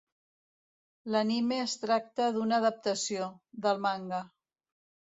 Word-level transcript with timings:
L'anime 1.15 1.59
es 1.65 1.77
tracta 1.83 2.31
d'una 2.39 2.59
adaptació, 2.63 3.31
del 3.67 3.89
manga. 3.89 4.27